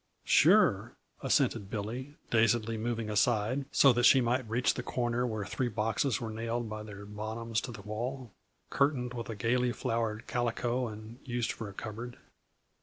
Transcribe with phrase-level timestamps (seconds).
[0.25, 5.67] "Sure," assented Billy, dazedly moving aside so that she might reach the corner where three
[5.67, 8.31] boxes were nailed by their bottoms to the wall,
[8.71, 12.17] curtained with gayly flowered calico and used for a cupboard.